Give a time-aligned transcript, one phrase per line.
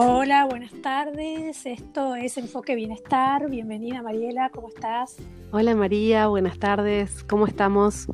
[0.00, 1.66] Hola, buenas tardes.
[1.66, 3.50] Esto es Enfoque Bienestar.
[3.50, 5.16] Bienvenida Mariela, ¿cómo estás?
[5.50, 7.24] Hola María, buenas tardes.
[7.24, 8.06] ¿Cómo estamos?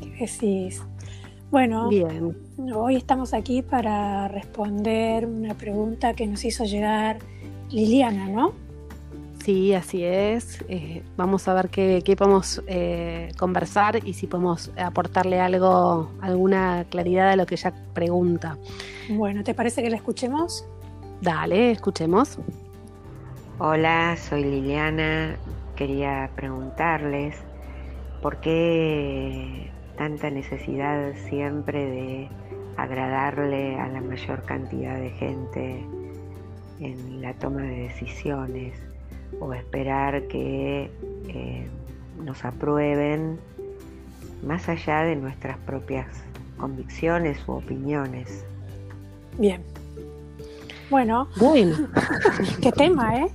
[0.00, 0.82] ¿Qué decís?
[1.50, 2.34] Bueno, Bien.
[2.74, 7.18] hoy estamos aquí para responder una pregunta que nos hizo llegar
[7.68, 8.54] Liliana, ¿no?
[9.44, 10.64] Sí, así es.
[10.70, 16.86] Eh, vamos a ver qué, qué podemos eh, conversar y si podemos aportarle algo, alguna
[16.88, 18.56] claridad a lo que ella pregunta.
[19.10, 20.66] Bueno, ¿te parece que la escuchemos?
[21.26, 22.38] Dale, escuchemos.
[23.58, 25.34] Hola, soy Liliana.
[25.74, 27.34] Quería preguntarles
[28.22, 32.28] por qué tanta necesidad siempre de
[32.76, 35.84] agradarle a la mayor cantidad de gente
[36.78, 38.78] en la toma de decisiones
[39.40, 40.92] o esperar que
[41.26, 41.68] eh,
[42.22, 43.40] nos aprueben
[44.44, 46.06] más allá de nuestras propias
[46.56, 48.44] convicciones u opiniones.
[49.38, 49.60] Bien.
[50.90, 51.76] Bueno, Bueno,
[52.62, 53.26] qué tema, ¿eh?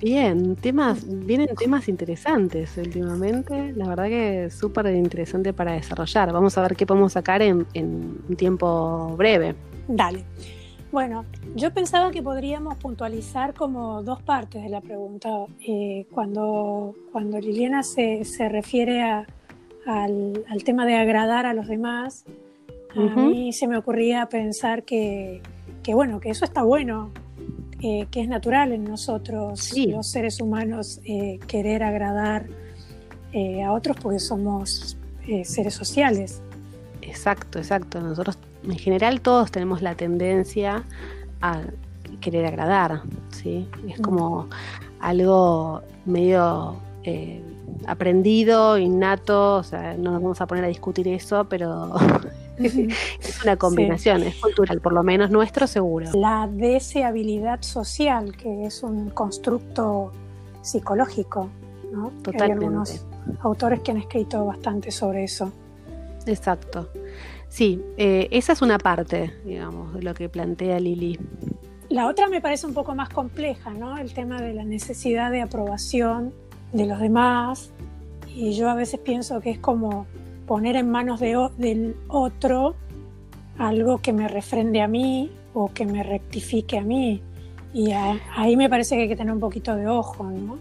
[0.00, 3.72] bien, temas, vienen temas interesantes últimamente.
[3.74, 6.32] La verdad que es súper interesante para desarrollar.
[6.32, 9.54] Vamos a ver qué podemos sacar en, en un tiempo breve.
[9.88, 10.24] Dale.
[10.92, 11.24] Bueno,
[11.56, 15.28] yo pensaba que podríamos puntualizar como dos partes de la pregunta.
[15.66, 19.26] Eh, cuando, cuando Liliana se, se refiere a-
[19.86, 22.24] al, al tema de agradar a los demás,
[22.96, 25.42] a mí se me ocurría pensar que,
[25.84, 27.12] que, bueno, que eso está bueno,
[27.80, 29.86] eh, que es natural en nosotros, Sí.
[29.86, 32.46] los seres humanos, eh, querer agradar
[33.32, 34.96] eh, a otros porque somos
[35.44, 36.40] seres sociales.
[37.02, 38.00] Exacto, exacto.
[38.00, 40.84] Nosotros en general todos tenemos la tendencia
[41.40, 41.60] a
[42.20, 43.68] querer agradar, ¿sí?
[43.88, 44.48] Es como
[45.00, 46.76] algo medio
[47.86, 51.92] aprendido, innato, o sea, no nos vamos a poner a discutir eso, pero
[52.58, 56.10] es una combinación, es cultural, por lo menos nuestro seguro.
[56.14, 60.12] La deseabilidad social, que es un constructo
[60.62, 61.50] psicológico,
[61.92, 62.10] ¿no?
[62.10, 62.64] Que Hay Totalmente.
[62.64, 63.06] algunos
[63.40, 65.52] autores que han escrito bastante sobre eso.
[66.26, 66.88] Exacto.
[67.48, 71.18] Sí, eh, esa es una parte, digamos, de lo que plantea Lili.
[71.88, 73.98] La otra me parece un poco más compleja, ¿no?
[73.98, 76.32] El tema de la necesidad de aprobación
[76.72, 77.70] de los demás.
[78.26, 80.06] Y yo a veces pienso que es como
[80.46, 82.74] poner en manos del otro
[83.58, 87.22] algo que me refrende a mí o que me rectifique a mí.
[87.72, 90.58] Y ahí me parece que hay que tener un poquito de ojo, ¿no?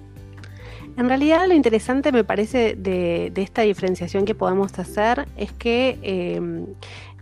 [0.96, 6.66] En realidad lo interesante me parece de, esta diferenciación que podemos hacer es que eh,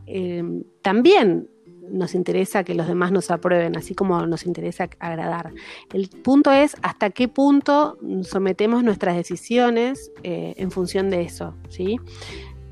[0.08, 1.48] eh, también
[1.92, 5.52] nos interesa que los demás nos aprueben, así como nos interesa agradar.
[5.94, 11.98] El punto es hasta qué punto sometemos nuestras decisiones eh, en función de eso, ¿sí?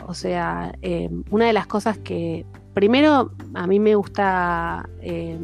[0.10, 2.44] O sea, eh, una de las cosas que
[2.74, 5.38] primero a mí me gusta eh,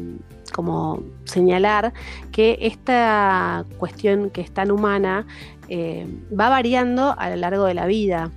[0.52, 1.92] como señalar
[2.32, 5.24] que esta cuestión que es tan humana
[5.68, 6.04] eh,
[6.36, 8.32] va variando a lo largo de la vida.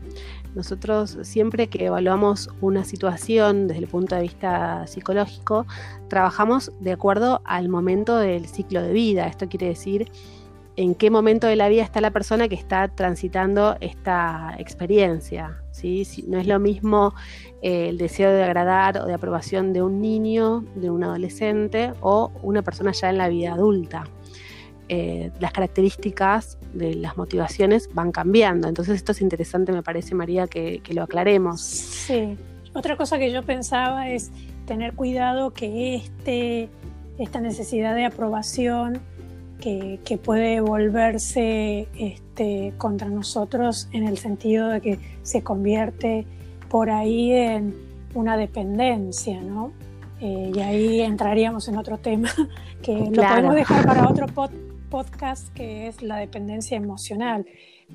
[0.54, 5.66] Nosotros siempre que evaluamos una situación desde el punto de vista psicológico,
[6.10, 9.26] trabajamos de acuerdo al momento del ciclo de vida.
[9.26, 10.12] Esto quiere decir
[10.76, 15.62] en qué momento de la vida está la persona que está transitando esta experiencia.
[15.80, 16.26] ¿Sí?
[16.28, 17.14] No es lo mismo
[17.62, 22.32] eh, el deseo de agradar o de aprobación de un niño, de un adolescente o
[22.42, 24.06] una persona ya en la vida adulta.
[24.88, 28.68] Eh, las características de las motivaciones van cambiando.
[28.68, 31.62] Entonces esto es interesante, me parece, María, que, que lo aclaremos.
[31.62, 32.38] Sí.
[32.74, 34.32] Otra cosa que yo pensaba es
[34.66, 36.70] tener cuidado que este,
[37.18, 39.00] esta necesidad de aprobación
[39.60, 46.26] que, que puede volverse este, contra nosotros en el sentido de que se convierte
[46.70, 47.76] por ahí en
[48.14, 49.72] una dependencia, ¿no?
[50.22, 52.30] Eh, y ahí entraríamos en otro tema
[52.82, 54.52] que lo podemos dejar para otro pod-
[54.90, 57.46] podcast que es la dependencia emocional.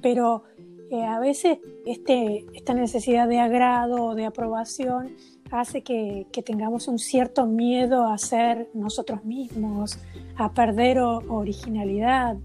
[0.01, 0.45] Pero
[0.91, 5.15] eh, a veces este, esta necesidad de agrado o de aprobación
[5.61, 9.99] hace que, tengamos un cierto miedo a ser nosotros mismos,
[10.37, 12.37] a perder o- originalidad,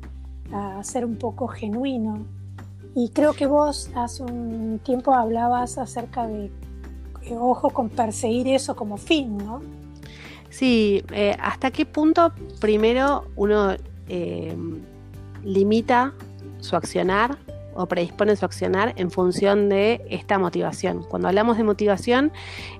[0.53, 2.25] a ser un poco genuino.
[2.95, 6.45] Y creo que vos hace un tiempo hablabas acerca de,
[7.23, 9.61] eh, ojo con perseguir eso como fin, ¿no?
[10.49, 13.73] Sí, eh, ¿hasta qué punto primero uno
[14.07, 14.55] eh,
[15.43, 16.13] limita
[16.59, 17.37] su accionar
[17.79, 21.03] o predispone su accionar en función de esta motivación?
[21.03, 22.31] Cuando hablamos de motivación,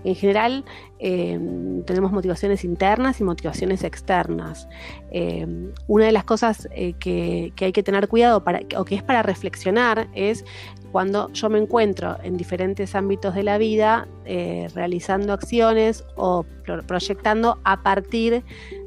[0.04, 0.66] en general
[1.00, 1.40] eh,
[1.86, 4.68] tenemos motivaciones internas y motivaciones externas.
[5.12, 5.48] Eh,
[5.88, 9.04] una de las cosas eh, que, que hay que tener cuidado para, o que es
[9.04, 10.44] para reflexionar es
[10.92, 16.81] cuando yo me encuentro en diferentes ámbitos de la vida eh, realizando acciones o pro-
[16.86, 18.44] proyectando a partir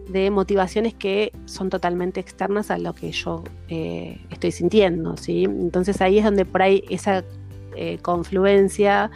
[0.09, 5.45] de motivaciones que son totalmente externas a lo que yo eh, estoy sintiendo, ¿sí?
[5.45, 7.25] Entonces ahí es donde por ahí esa
[7.75, 9.11] eh, confluencia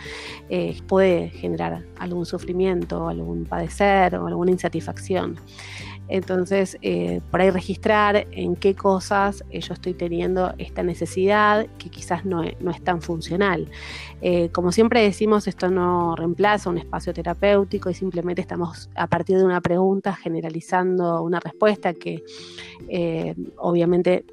[0.48, 5.36] eh, puede generar algún sufrimiento, algún padecer o alguna insatisfacción.
[6.08, 12.24] Entonces, eh, por ahí registrar en qué cosas yo estoy teniendo esta necesidad que quizás
[12.24, 13.70] no, es tan funcional.
[14.52, 19.44] como siempre decimos, esto no reemplaza un espacio terapéutico y simplemente estamos a partir de
[19.44, 22.22] una pregunta generalizando una respuesta que
[23.56, 24.24] obviamente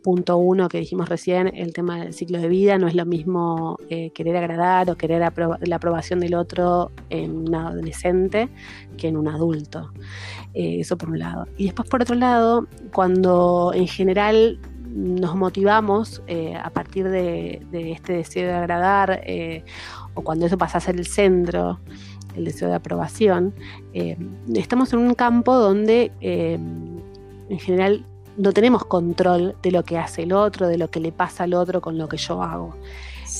[0.00, 3.78] punto uno que dijimos recién, el tema del ciclo de vida, no es lo mismo
[3.88, 8.48] eh, querer agradar o querer la aprobación del otro en un adolescente
[8.96, 9.92] que en un adulto.
[10.54, 11.46] Eh, eso por un lado.
[11.56, 14.58] Y después por otro lado, cuando en general
[14.88, 19.22] nos motivamos eh, a partir de, este deseo de agradar
[20.14, 21.78] o cuando eso pasa a ser el centro,
[22.36, 23.54] el deseo de aprobación,
[24.52, 28.04] estamos en un campo donde en general
[28.40, 31.54] no tenemos control de lo que hace el otro, de lo que le pasa al
[31.54, 32.74] otro con lo que yo hago.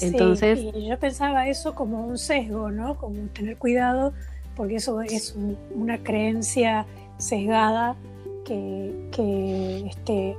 [0.03, 2.97] Entonces, y yo pensaba eso como un sesgo, ¿no?
[2.97, 4.13] Como tener cuidado,
[4.57, 5.35] porque eso es
[5.75, 6.87] una creencia
[7.19, 7.97] sesgada
[8.45, 10.37] que, este,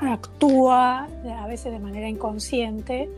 [0.00, 1.08] actúa
[1.38, 3.08] a veces de manera inconsciente,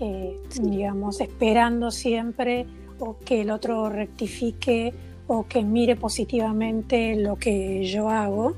[0.00, 2.66] eh, digamos, esperando siempre
[2.98, 4.94] o que el otro rectifique
[5.26, 8.54] o que mire positivamente lo que yo hago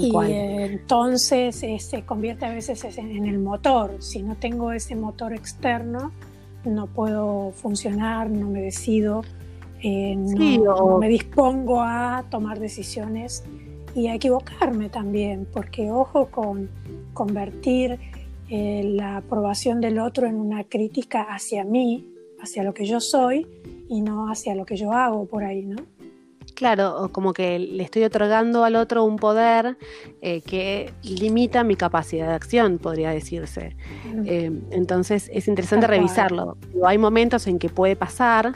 [0.00, 3.96] y entonces eh, se convierte a veces en el motor.
[4.00, 6.12] Si no tengo ese motor externo,
[6.64, 9.22] no puedo funcionar, no me decido,
[9.82, 13.44] eh, no, me dispongo a tomar decisiones
[13.94, 16.70] y a equivocarme también, porque ojo con
[17.12, 17.98] convertir
[18.48, 22.06] eh, la aprobación del otro en una crítica hacia mí,
[22.40, 23.46] hacia lo que yo soy
[23.88, 25.76] y no hacia lo que yo hago por ahí, ¿no?
[26.62, 29.76] Claro, como que le estoy otorgando al otro un poder
[30.20, 33.74] eh, que limita mi capacidad de acción, podría decirse.
[34.26, 36.56] Eh, entonces es interesante revisarlo.
[36.86, 38.52] Hay momentos en que puede pasar,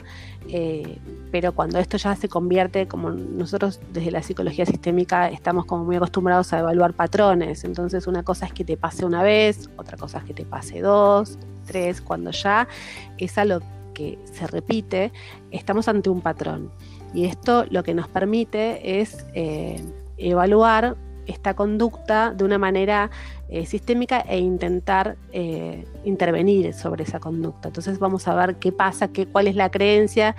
[0.47, 0.99] eh,
[1.33, 5.97] pero cuando esto ya se convierte, como nosotros desde la psicología sistémica estamos como muy
[5.97, 7.65] acostumbrados a evaluar patrones.
[7.65, 10.79] Entonces una cosa es que te pase una vez, otra cosa es que te pase
[10.79, 12.69] dos, tres, cuando ya
[13.17, 13.59] es algo
[13.93, 15.11] que se repite,
[15.51, 16.71] estamos ante un patrón.
[17.17, 19.83] Y esto lo que nos permite es eh,
[20.19, 23.09] evaluar esta conducta de una manera
[23.49, 27.69] eh, sistémica e intentar eh, intervenir sobre esa conducta.
[27.69, 30.35] Entonces vamos a ver qué pasa, qué, cuál es la creencia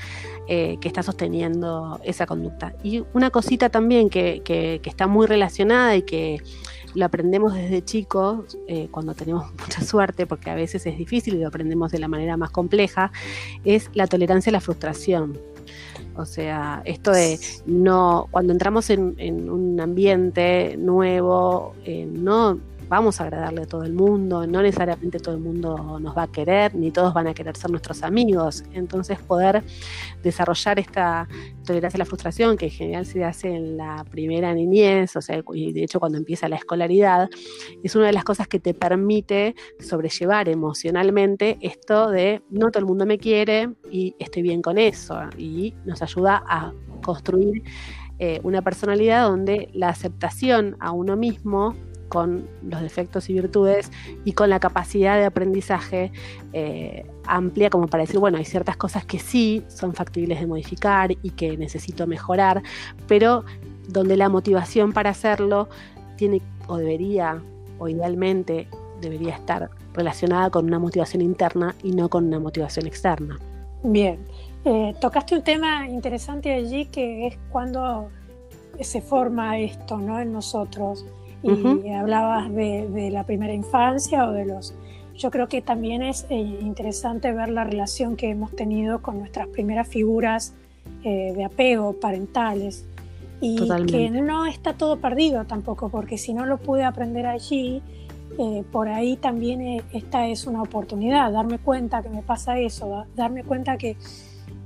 [0.46, 2.72] que está sosteniendo esa conducta.
[2.84, 6.40] Y una cosita también que, que, está muy relacionada y que
[6.94, 8.56] lo aprendemos desde chicos
[8.92, 12.36] cuando tenemos mucha suerte, porque a veces es difícil y lo aprendemos de la manera
[12.36, 13.10] más compleja,
[13.64, 15.38] es la tolerancia a la frustración.
[16.18, 23.24] O sea, esto de no, cuando entramos en, un ambiente nuevo, eh, no vamos a
[23.24, 26.90] agradarle a todo el mundo, no necesariamente todo el mundo nos va a querer, ni
[26.90, 28.64] todos van a querer ser nuestros amigos.
[28.72, 29.62] Entonces poder
[30.22, 31.28] desarrollar esta
[31.64, 35.42] tolerancia a la frustración, que en general se hace en la primera niñez, o sea,
[35.52, 37.28] y de hecho cuando empieza la escolaridad,
[37.82, 42.86] es una de las cosas que te permite sobrellevar emocionalmente esto de no todo el
[42.86, 46.72] mundo me quiere y estoy bien con eso, y nos ayuda a
[47.04, 47.62] construir
[48.20, 51.76] eh, una personalidad donde la aceptación a uno mismo
[52.08, 53.90] con los defectos y virtudes
[54.24, 56.12] y con la capacidad de aprendizaje
[56.52, 61.12] eh, amplia como para decir, bueno, hay ciertas cosas que sí son factibles de modificar
[61.12, 62.62] y que necesito mejorar,
[63.06, 63.44] pero
[63.88, 65.68] donde la motivación para hacerlo
[66.16, 67.42] tiene o debería
[67.78, 68.68] o idealmente
[69.00, 73.38] debería estar relacionada con una motivación interna y no con una motivación externa.
[73.82, 74.18] Bien,
[74.64, 78.10] eh, tocaste un tema interesante allí que es cuando
[78.80, 80.20] se forma esto ¿no?
[80.20, 81.04] en nosotros
[81.42, 84.74] y hablabas de, la primera infancia o de los...
[85.14, 89.48] Yo creo que también es eh, interesante ver la relación que hemos tenido con nuestras
[89.48, 90.54] primeras figuras
[91.02, 92.86] eh, de apego parentales
[93.40, 97.82] y que no está todo perdido tampoco, porque si no lo pude aprender allí,
[98.38, 103.44] eh, por ahí también esta es una oportunidad, darme cuenta que me pasa eso, darme
[103.44, 103.96] cuenta que,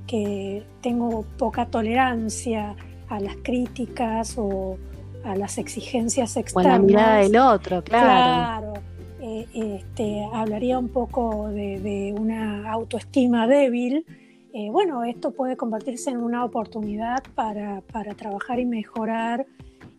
[0.07, 2.75] que tengo poca tolerancia
[3.09, 4.77] a las críticas o,
[5.23, 6.75] a las exigencias externas.
[6.75, 8.71] O la mirada del otro, claro.
[8.71, 8.73] Claro.
[9.21, 14.05] Eh, este, hablaría un poco de, una autoestima débil.
[14.53, 17.81] Eh, bueno, esto puede convertirse en una oportunidad para,
[18.17, 19.45] trabajar y mejorar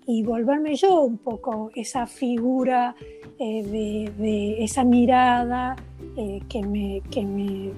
[0.06, 2.94] y volverme yo un poco esa figura
[3.38, 5.76] eh, de, esa mirada
[6.48, 7.72] que, me, que me,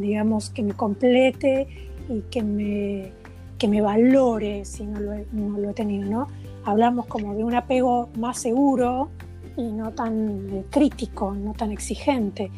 [0.00, 1.66] digamos, que me complete
[2.08, 3.12] y que me
[3.58, 6.28] que me valore si no lo, he, no lo he tenido, ¿no?
[6.66, 9.08] Hablamos como de un apego más seguro
[9.56, 12.50] y no tan eh, crítico, no tan exigente.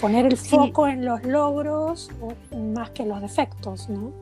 [0.00, 2.10] Poner el foco en los logros
[2.56, 4.12] más que en los defectos, ¿no?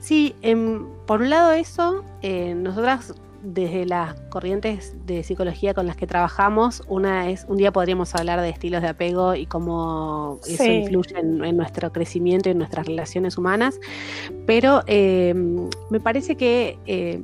[0.00, 3.14] Sí, em, por un lado eso, eh, nosotras
[3.44, 8.40] desde las corrientes de psicología con las que trabajamos, una es, un día podríamos hablar
[8.40, 13.38] de estilos de apego y cómo eso influye en, nuestro crecimiento y en nuestras relaciones
[13.38, 13.78] humanas,
[14.46, 17.22] pero em, me parece que eh,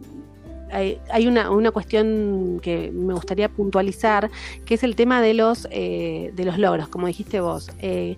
[0.73, 4.31] hay, una, cuestión que me gustaría puntualizar,
[4.65, 7.71] que es el tema de los, eh, de los logros, como dijiste vos.
[7.81, 8.17] Eh,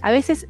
[0.00, 0.48] a veces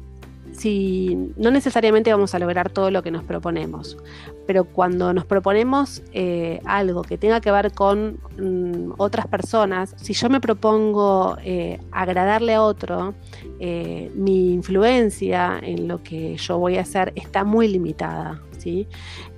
[0.53, 3.97] si no necesariamente vamos a lograr todo lo que nos proponemos,
[4.45, 10.13] pero cuando nos proponemos eh, algo que tenga que ver con mm, otras personas, si
[10.13, 13.13] yo me propongo eh, agradarle a otro,
[13.59, 18.41] eh, mi influencia en lo que yo voy a hacer está muy limitada.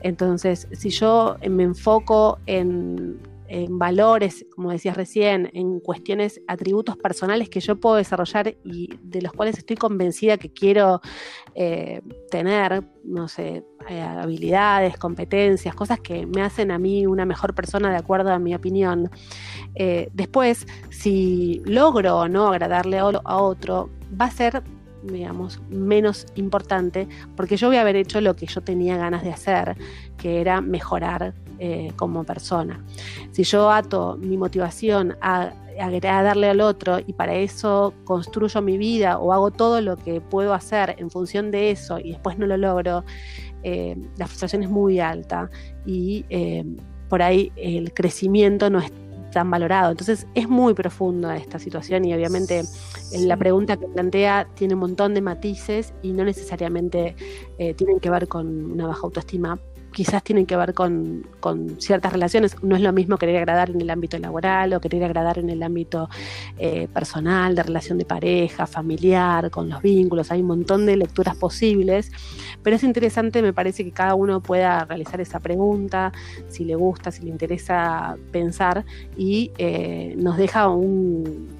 [0.02, 7.50] Entonces, si yo me enfoco en en valores, como decías recién, en cuestiones, atributos personales
[7.50, 11.02] que yo puedo desarrollar y de los cuales estoy convencida que quiero
[11.54, 12.02] eh,
[12.32, 17.92] tener, no sé, eh, habilidades, competencias, cosas que me hacen a mí una mejor persona
[17.92, 19.12] de acuerdo a mi opinión.
[19.76, 23.90] Eh, después, si logro o no agradarle a otro,
[24.20, 24.64] va a ser
[25.06, 29.32] digamos, menos importante, porque yo voy a haber hecho lo que yo tenía ganas de
[29.32, 29.76] hacer,
[30.18, 32.84] que era mejorar eh, como persona.
[33.32, 39.20] Si yo ato mi motivación a, agradarle al otro y para eso construyo mi vida
[39.20, 42.56] o hago todo lo que puedo hacer en función de eso y después no lo
[42.56, 43.04] logro,
[43.64, 45.50] eh, la frustración es muy alta
[45.86, 46.64] y eh,
[47.10, 48.92] por ahí el crecimiento no es
[49.36, 49.92] tan valorado.
[49.92, 52.64] Entonces es muy profundo esta situación y obviamente
[53.12, 57.16] la pregunta que plantea tiene un montón de matices y no necesariamente
[57.76, 59.60] tienen que ver con una baja autoestima
[59.96, 61.24] quizás tienen que ver con,
[61.80, 62.62] ciertas relaciones.
[62.62, 65.64] No es lo mismo querer agradar en el ámbito laboral o querer agradar en el
[65.64, 66.10] ámbito
[66.58, 70.32] eh, personal, de relación de pareja, familiar, con los vínculos.
[70.32, 72.12] Hay un montón de lecturas posibles,
[72.62, 76.12] pero es interesante, me parece que cada uno pueda realizar esa pregunta,
[76.50, 78.84] si le gusta, si le interesa pensar
[79.16, 81.56] y eh, nos deja un,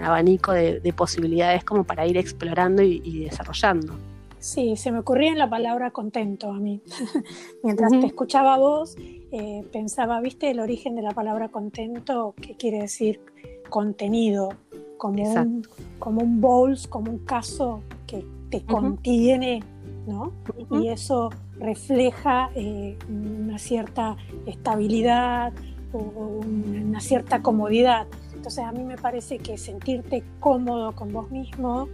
[0.00, 4.09] abanico de, posibilidades como para ir explorando y desarrollando.
[4.40, 6.82] Sí, se me ocurría en la palabra contento a mí.
[7.62, 8.96] Mientras te escuchaba vos,
[9.32, 12.34] eh, pensaba, ¿viste el origen de la palabra contento?
[12.40, 13.20] ¿Qué quiere decir
[13.68, 14.48] contenido?
[14.96, 15.66] Como un,
[15.98, 19.62] como un bowls, como un caso que te contiene,
[20.06, 20.32] ¿no?
[20.70, 24.16] Y eso refleja eh, una cierta
[24.46, 25.52] estabilidad
[25.92, 28.06] o una cierta comodidad.
[28.34, 31.88] Entonces a mí me parece que sentirte cómodo con vos mismo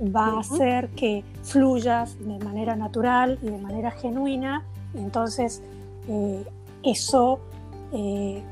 [0.00, 4.64] va a hacer que fluyas de manera natural y de manera genuina,
[4.94, 5.62] y entonces
[6.08, 6.44] eh,
[6.82, 7.40] eso,
[7.92, 8.42] eh,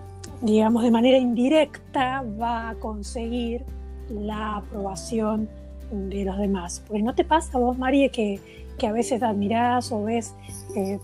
[0.40, 3.64] digamos, de manera indirecta va a conseguir
[4.10, 5.48] la aprobación
[5.90, 6.82] de los demás.
[6.86, 8.40] Porque no te pasa vos, María, que,
[8.78, 10.34] que a veces admirás o ves
[10.74, 10.98] eh,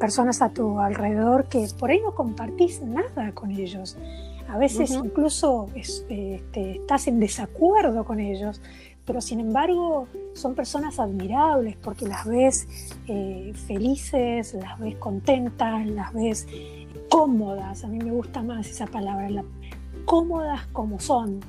[0.00, 3.96] personas a tu alrededor que por ahí no compartís nada con ellos.
[4.48, 8.60] A veces incluso este, estás en desacuerdo con ellos,
[9.04, 12.66] pero sin embargo son personas admirables porque las ves
[13.06, 16.46] eh, felices, las ves contentas, las ves
[17.08, 19.28] cómodas, a mí me gusta más esa palabra,
[20.04, 21.40] cómodas como son,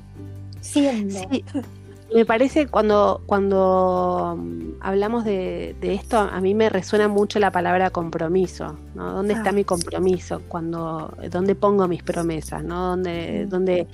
[0.61, 1.19] siendo.
[2.13, 7.89] Me parece cuando, cuando mm, hablamos de, esto, a mí me resuena mucho la palabra
[7.89, 9.13] compromiso, ¿no?
[9.13, 9.53] ¿Dónde está ah.
[9.53, 10.41] mi compromiso?
[10.47, 12.63] Cuando, ¿Dónde pongo mis promesas?
[12.63, 12.89] ¿no?
[12.89, 13.49] ¿Dónde, mm.
[13.49, 13.87] dónde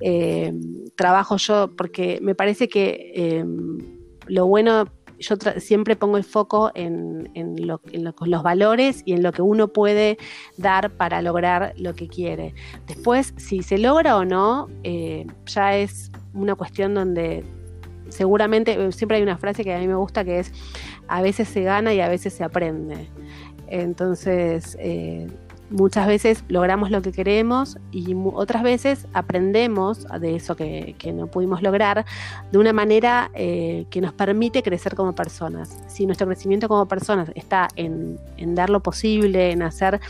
[0.00, 0.52] eh,
[0.94, 1.70] trabajo yo?
[1.76, 3.78] Porque me parece que em,
[4.26, 4.86] lo bueno
[5.18, 7.30] yo siempre pongo el foco en,
[7.66, 10.18] lo, los valores y en lo que uno puede
[10.56, 12.54] dar para lograr lo que quiere.
[12.86, 17.44] Después, si se logra o no, eh, ya es una cuestión donde
[18.08, 20.52] seguramente, eh, siempre hay una frase que a mí me gusta que es,
[21.08, 23.08] a veces se gana y a veces se aprende.
[23.66, 25.26] Entonces, eh,
[25.70, 31.62] muchas veces logramos lo que queremos y otras veces aprendemos de eso que, no pudimos
[31.62, 32.04] lograr
[32.52, 35.82] de una manera eh, que nos permite crecer como personas.
[35.88, 40.00] Si nuestro crecimiento como personas está en, en dar lo posible, en hacer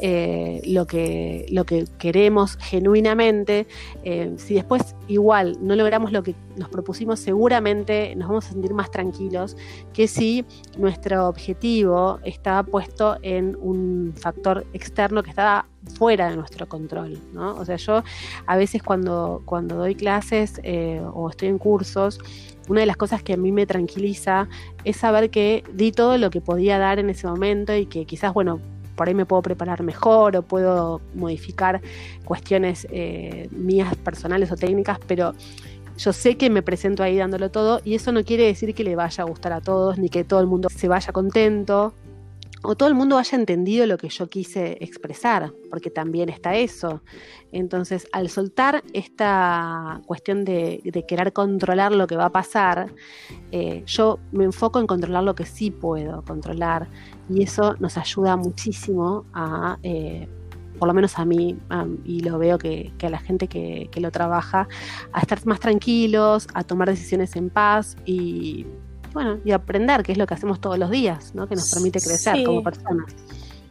[0.00, 3.66] eh, lo, que, lo que queremos genuinamente.
[4.02, 8.74] Eh, si después igual no logramos lo que nos propusimos, seguramente nos vamos a sentir
[8.74, 9.56] más tranquilos
[9.92, 10.44] que si
[10.78, 17.18] nuestro objetivo estaba puesto en un factor externo que estaba fuera de nuestro control.
[17.36, 18.02] O sea, yo
[18.46, 22.20] a veces cuando, cuando doy clases eh, o estoy en cursos,
[22.68, 24.48] una de las cosas que a mí me tranquiliza
[24.84, 28.32] es saber que di todo lo que podía dar en ese momento y que quizás,
[28.32, 28.60] bueno,
[28.94, 31.80] por ahí me puedo preparar mejor o puedo modificar
[32.24, 35.34] cuestiones eh, mías personales o técnicas, pero
[35.96, 38.96] yo sé que me presento ahí dándolo todo y eso no quiere decir que le
[38.96, 41.94] vaya a gustar a todos ni que todo el mundo se vaya contento
[42.64, 47.02] o todo el mundo haya entendido lo que yo quise expresar, porque también está eso.
[47.52, 52.92] Entonces, al soltar esta cuestión de, querer controlar lo que va a pasar,
[53.52, 56.88] eh, yo me enfoco en controlar lo que sí puedo controlar
[57.28, 59.78] y eso nos ayuda muchísimo a...
[59.82, 60.28] Eh,
[60.78, 61.56] por lo menos a mí,
[62.04, 64.68] y lo veo que, a la gente que, lo trabaja,
[65.12, 68.66] a estar más tranquilos, a tomar decisiones en paz y,
[69.14, 71.46] bueno, y aprender, que es lo que hacemos todos los días, ¿no?
[71.46, 73.14] que nos permite crecer como personas.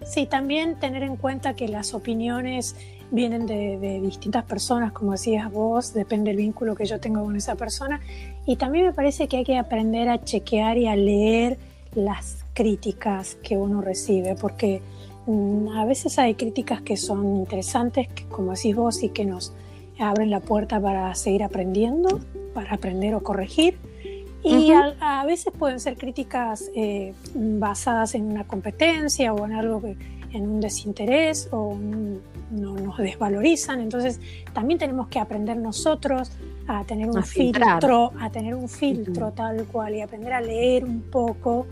[0.06, 2.76] Sí, también tener en cuenta que las opiniones
[3.12, 7.56] vienen de, distintas personas, como decías vos, depende del vínculo que yo tengo con esa
[7.56, 8.02] persona.
[8.46, 11.58] Y también me parece que hay que aprender a chequear y a leer
[11.94, 14.82] las críticas que uno recibe, porque
[15.28, 19.54] mm, a veces hay críticas que son interesantes, que, como decís vos, y que nos
[20.00, 22.20] abren la puerta para seguir aprendiendo,
[22.54, 23.78] para aprender o corregir
[24.44, 29.96] y a, veces pueden ser críticas eh, basadas en una competencia o en algo que,
[30.34, 31.78] en un desinterés o
[32.52, 33.80] no nos desvalorizan.
[33.80, 34.20] Entonces
[34.52, 36.32] también tenemos que aprender nosotros
[36.68, 41.02] a tener un filtro, a tener un filtro tal cual y aprender a leer un
[41.02, 41.68] poco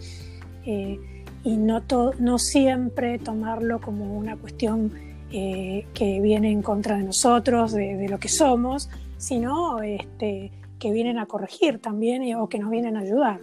[0.66, 1.00] eh,
[1.44, 1.82] y no,
[2.20, 4.92] no siempre tomarlo como una cuestión
[5.32, 10.52] eh, que viene en contra de nosotros, de, de lo que somos, sino este,
[10.82, 13.40] que vienen a corregir también o que nos vienen a ayudar,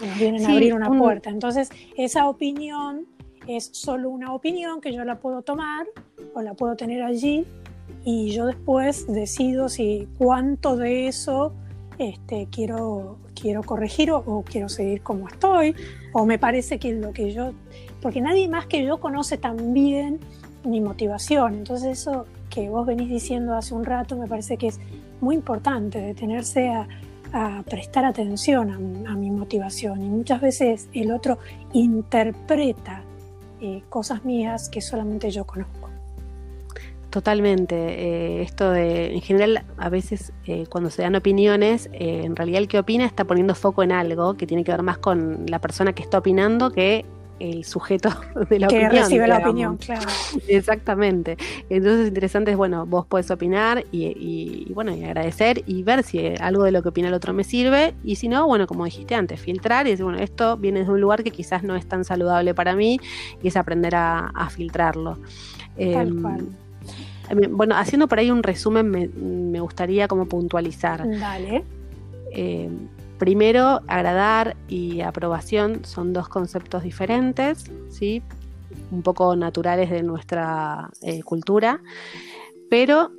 [0.00, 1.28] nos vienen a abrir una puerta.
[1.28, 3.06] Entonces, esa opinión
[3.46, 5.86] es solo una opinión que yo la puedo tomar
[6.34, 7.44] o la puedo tener allí
[8.02, 11.52] y yo después decido si cuánto de eso
[11.98, 15.74] este, quiero, quiero corregir o, quiero seguir como estoy,
[16.14, 17.52] o me parece que lo que yo,
[18.00, 20.18] porque nadie más que yo conoce tan bien
[20.64, 24.80] mi motivación, entonces eso que vos venís diciendo hace un rato me parece que es
[25.20, 26.86] muy importante, detenerse a,
[27.64, 31.38] prestar atención a, mi motivación y muchas veces el otro
[31.72, 33.04] interpreta
[33.60, 35.90] eh, cosas mías que solamente yo conozco.
[37.10, 37.76] Totalmente.
[37.76, 42.66] Eh, esto de, en general, a veces eh, cuando se dan opiniones, en realidad el
[42.66, 45.92] que opina está poniendo foco en algo que tiene que ver más con la persona
[45.92, 47.04] que está opinando que
[47.40, 48.10] el sujeto
[48.50, 48.92] de la que opinión.
[48.92, 50.06] recibe la opinión, claro.
[50.46, 51.36] Exactamente.
[51.68, 56.62] Entonces, interesante es, bueno, vos podés opinar y, bueno, y agradecer y ver si algo
[56.64, 57.94] de lo que opina el otro me sirve.
[58.04, 61.00] Y si no, bueno, como dijiste antes, filtrar y decir, bueno, esto viene de un
[61.00, 63.00] lugar que quizás no es tan saludable para mí
[63.42, 65.18] y es aprender a, filtrarlo.
[65.76, 66.48] Tal em, cual.
[67.50, 71.08] Bueno, haciendo por ahí un resumen, me, me gustaría como puntualizar.
[71.18, 71.64] Dale.
[72.32, 72.68] Eh,
[73.20, 78.22] Primero, agradar y aprobación son dos conceptos diferentes, ¿sí?
[78.90, 81.82] un poco naturales de nuestra eh, cultura,
[82.70, 83.12] pero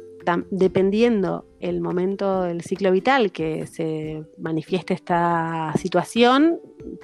[0.50, 6.60] dependiendo el momento del ciclo vital que se manifieste esta situación,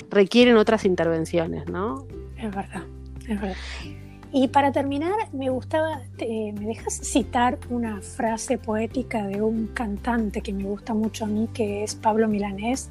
[0.10, 2.08] requieren otras intervenciones, ¿no?
[2.36, 2.84] Es verdad,
[3.28, 4.07] es verdad.
[4.32, 10.52] Y para terminar, me gustaba, ¿me dejas citar una frase poética de un cantante que
[10.52, 12.90] me gusta mucho a mí, que es Pablo Milanés?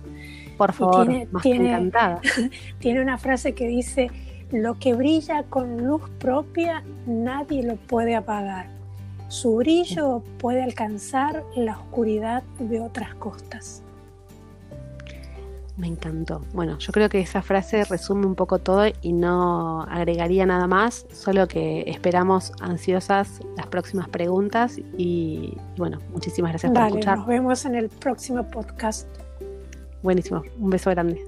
[0.57, 2.21] Por favor, tiene, más encantada.
[2.79, 4.11] tiene una frase que dice,
[4.51, 8.69] lo que brilla con luz propia nadie lo puede apagar.
[9.29, 13.83] Su brillo puede alcanzar la oscuridad de otras costas.
[15.77, 16.41] Me encantó.
[16.55, 21.07] Bueno, yo creo que esa frase resume un poco todo y no agregaría nada más,
[21.13, 27.19] solo que esperamos ansiosas las próximas preguntas y, bueno, muchísimas gracias por escuchar.
[27.19, 29.07] Nos vemos en el próximo podcast.
[30.03, 31.21] Buenísimo, un beso grande.